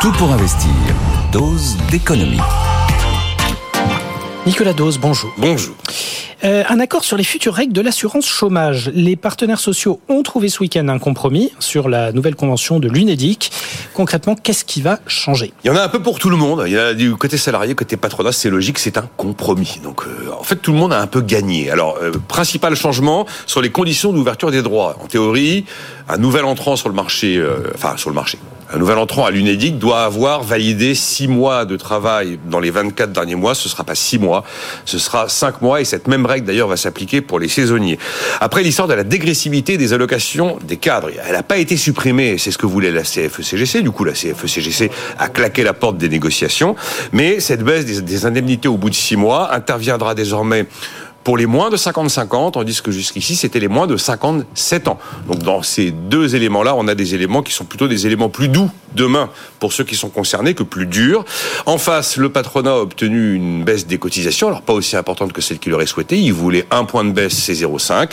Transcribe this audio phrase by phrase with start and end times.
[0.00, 0.70] Tout pour investir.
[1.32, 2.38] Dose d'économie.
[4.46, 5.32] Nicolas Dose, bonjour.
[5.36, 5.74] Bonjour.
[6.44, 8.92] Euh, un accord sur les futures règles de l'assurance chômage.
[8.94, 13.50] Les partenaires sociaux ont trouvé ce week-end un compromis sur la nouvelle convention de l'UNEDIC.
[13.92, 15.52] Concrètement, qu'est-ce qui va changer?
[15.64, 16.62] Il y en a un peu pour tout le monde.
[16.66, 19.80] Il y a du côté salarié, côté patronat, c'est logique, c'est un compromis.
[19.82, 21.72] Donc, euh, en fait, tout le monde a un peu gagné.
[21.72, 24.96] Alors, euh, principal changement sur les conditions d'ouverture des droits.
[25.02, 25.64] En théorie,
[26.08, 28.38] un nouvel entrant sur le marché, euh, enfin sur le marché,
[28.72, 33.12] un nouvel entrant à l'UNEDIC doit avoir validé six mois de travail dans les 24
[33.12, 33.54] derniers mois.
[33.54, 34.44] Ce sera pas six mois,
[34.84, 35.80] ce sera cinq mois.
[35.80, 37.98] Et cette même règle d'ailleurs va s'appliquer pour les saisonniers.
[38.40, 42.36] Après l'histoire de la dégressivité des allocations des cadres, elle n'a pas été supprimée.
[42.36, 43.82] C'est ce que voulait la CFE-CGC.
[43.82, 46.76] Du coup, la CFE-CGC a claqué la porte des négociations.
[47.12, 50.66] Mais cette baisse des indemnités au bout de six mois interviendra désormais
[51.24, 54.98] pour les moins de 55 ans, tandis que jusqu'ici, c'était les moins de 57 ans.
[55.26, 58.48] Donc dans ces deux éléments-là, on a des éléments qui sont plutôt des éléments plus
[58.48, 61.24] doux demain pour ceux qui sont concernés que plus durs.
[61.66, 65.42] En face, le patronat a obtenu une baisse des cotisations, alors pas aussi importante que
[65.42, 66.18] celle qu'il aurait souhaité.
[66.18, 68.10] Il voulait un point de baisse, c'est 0,5.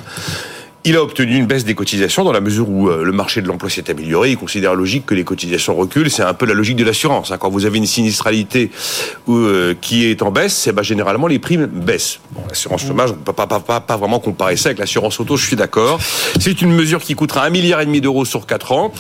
[0.88, 3.48] Il a obtenu une baisse des cotisations dans la mesure où euh, le marché de
[3.48, 4.30] l'emploi s'est amélioré.
[4.30, 6.12] Il considère logique que les cotisations reculent.
[6.12, 7.32] C'est un peu la logique de l'assurance.
[7.32, 7.40] Hein.
[7.40, 8.70] Quand vous avez une sinistralité
[9.28, 12.20] euh, qui est en baisse, eh ben, généralement les primes baissent.
[12.34, 15.20] Bon, l'assurance chômage, on ne peut pas, pas, pas, pas, vraiment comparer ça avec l'assurance
[15.20, 16.00] auto, je suis d'accord.
[16.40, 18.94] C'est une mesure qui coûtera un milliard et demi d'euros sur quatre ans.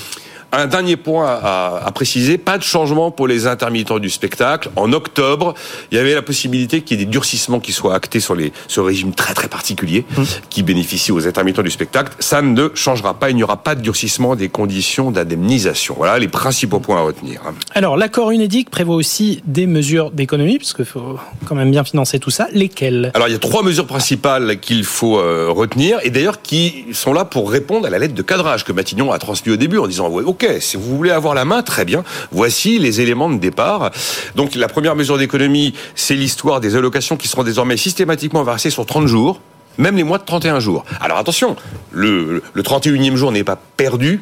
[0.57, 4.69] Un dernier point à, à, préciser, pas de changement pour les intermittents du spectacle.
[4.77, 5.53] En octobre,
[5.91, 8.53] il y avait la possibilité qu'il y ait des durcissements qui soient actés sur les,
[8.67, 10.23] ce régime très très particulier mmh.
[10.49, 12.13] qui bénéficie aux intermittents du spectacle.
[12.19, 15.95] Ça ne changera pas, il n'y aura pas de durcissement des conditions d'indemnisation.
[15.97, 17.41] Voilà les principaux points à retenir.
[17.73, 22.19] Alors, l'accord UNEDIC prévoit aussi des mesures d'économie, parce qu'il faut quand même bien financer
[22.19, 22.47] tout ça.
[22.53, 23.11] Lesquelles?
[23.13, 27.11] Alors, il y a trois mesures principales qu'il faut euh, retenir, et d'ailleurs qui sont
[27.11, 29.87] là pour répondre à la lettre de cadrage que Matignon a transmise au début en
[29.87, 32.03] disant, OK, si vous voulez avoir la main, très bien.
[32.31, 33.91] Voici les éléments de départ.
[34.35, 38.85] Donc la première mesure d'économie, c'est l'histoire des allocations qui seront désormais systématiquement versées sur
[38.85, 39.39] 30 jours
[39.77, 40.85] même les mois de 31 jours.
[41.01, 41.55] Alors attention,
[41.91, 44.21] le, le 31e jour n'est pas perdu.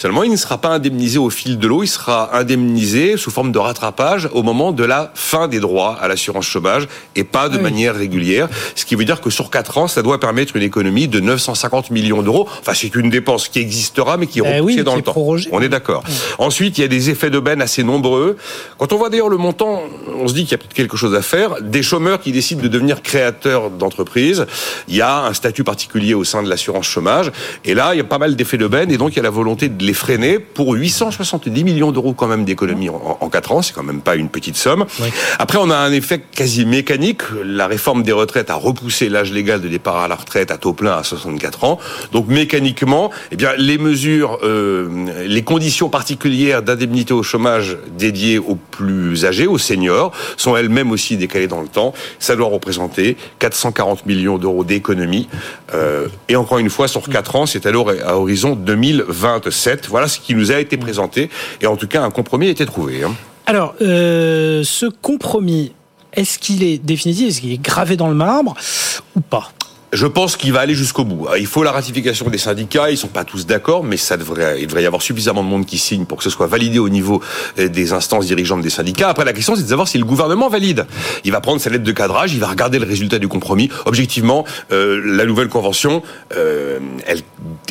[0.00, 3.52] Seulement, il ne sera pas indemnisé au fil de l'eau, il sera indemnisé sous forme
[3.52, 7.58] de rattrapage au moment de la fin des droits à l'assurance chômage et pas de
[7.58, 7.62] oui.
[7.62, 8.48] manière régulière.
[8.76, 11.90] Ce qui veut dire que sur 4 ans, ça doit permettre une économie de 950
[11.90, 12.48] millions d'euros.
[12.60, 15.12] Enfin, c'est une dépense qui existera, mais qui est repoussée oui, dans le temps.
[15.12, 15.50] Prorogé.
[15.52, 16.02] On est d'accord.
[16.08, 16.14] Oui.
[16.38, 18.38] Ensuite, il y a des effets d'aubaine assez nombreux.
[18.78, 19.82] Quand on voit d'ailleurs le montant,
[20.16, 21.60] on se dit qu'il y a peut-être quelque chose à faire.
[21.60, 24.46] Des chômeurs qui décident de devenir créateurs d'entreprises,
[24.88, 27.30] il y a un statut particulier au sein de l'assurance chômage.
[27.66, 29.28] Et là, il y a pas mal d'effets d'aubaine, et donc il y a la
[29.28, 33.60] volonté de les freiner pour 870 millions d'euros quand même d'économies en, en 4 ans,
[33.60, 34.84] c'est quand même pas une petite somme.
[35.00, 35.08] Oui.
[35.40, 37.22] Après, on a un effet quasi mécanique.
[37.44, 40.74] La réforme des retraites a repoussé l'âge légal de départ à la retraite à taux
[40.74, 41.78] plein à 64 ans.
[42.12, 44.88] Donc mécaniquement, eh bien, les mesures, euh,
[45.26, 51.16] les conditions particulières d'indemnité au chômage dédiées aux plus âgés, aux seniors, sont elles-mêmes aussi
[51.16, 51.94] décalées dans le temps.
[52.20, 55.28] Ça doit représenter 440 millions d'euros d'économies.
[55.74, 59.79] Euh, et encore une fois, sur 4 ans, c'est alors à horizon 2027.
[59.88, 61.30] Voilà ce qui nous a été présenté.
[61.60, 63.02] Et en tout cas, un compromis a été trouvé.
[63.04, 63.14] Hein.
[63.46, 65.72] Alors, euh, ce compromis,
[66.12, 67.28] est-ce qu'il est définitif?
[67.28, 68.54] Est-ce qu'il est gravé dans le marbre
[69.16, 69.52] ou pas?
[69.92, 71.26] Je pense qu'il va aller jusqu'au bout.
[71.38, 72.90] Il faut la ratification des syndicats.
[72.90, 75.66] Ils sont pas tous d'accord, mais ça devrait, il devrait y avoir suffisamment de monde
[75.66, 77.20] qui signe pour que ce soit validé au niveau
[77.58, 79.08] euh, des instances dirigeantes des syndicats.
[79.08, 80.86] Après, la question, c'est de savoir si le gouvernement valide.
[81.24, 83.68] Il va prendre sa lettre de cadrage, il va regarder le résultat du compromis.
[83.84, 86.02] Objectivement, euh, la nouvelle convention,
[86.36, 87.22] euh, elle,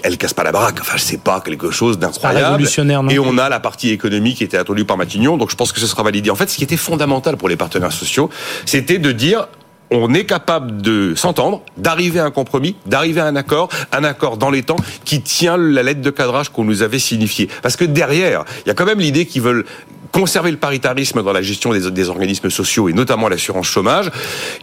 [0.04, 0.80] elle casse pas la baraque.
[0.82, 2.64] Enfin, c'est pas quelque chose d'incroyable.
[2.64, 5.38] Non Et on a la partie économique qui était attendue par Matignon.
[5.38, 6.30] Donc, je pense que ce sera validé.
[6.30, 8.30] En fait, ce qui était fondamental pour les partenaires sociaux,
[8.66, 9.48] c'était de dire
[9.92, 14.38] on est capable de s'entendre, d'arriver à un compromis, d'arriver à un accord, un accord
[14.38, 17.50] dans les temps qui tient la lettre de cadrage qu'on nous avait signifiée.
[17.62, 19.66] Parce que derrière, il y a quand même l'idée qu'ils veulent
[20.12, 24.12] conserver le paritarisme dans la gestion des, des organismes sociaux et notamment l'assurance chômage.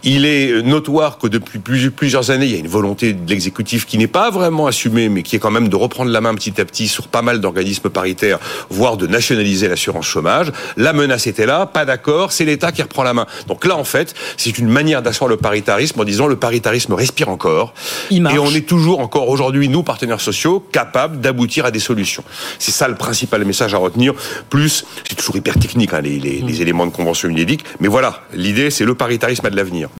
[0.03, 1.59] Il est notoire que depuis
[1.89, 5.23] plusieurs années, il y a une volonté de l'exécutif qui n'est pas vraiment assumée, mais
[5.23, 7.89] qui est quand même de reprendre la main petit à petit sur pas mal d'organismes
[7.89, 10.51] paritaires, voire de nationaliser l'assurance chômage.
[10.75, 13.25] La menace était là, pas d'accord, c'est l'État qui reprend la main.
[13.47, 17.29] Donc là, en fait, c'est une manière d'asseoir le paritarisme en disant le paritarisme respire
[17.29, 17.73] encore.
[18.11, 22.23] Et on est toujours encore aujourd'hui, nous, partenaires sociaux, capables d'aboutir à des solutions.
[22.59, 24.13] C'est ça le principal message à retenir.
[24.49, 27.63] Plus, c'est toujours hyper technique, hein, les, les, les, éléments de convention UNEDIC.
[27.79, 29.89] Mais voilà, l'idée, c'est le paritarisme à de l'avenir.